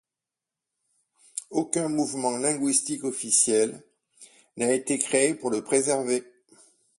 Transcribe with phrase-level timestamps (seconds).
[1.51, 3.83] Aucun mouvement linguistique officiel
[4.57, 6.23] n'a été créé pour le préserver.